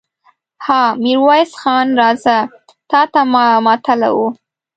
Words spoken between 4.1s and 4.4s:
وو.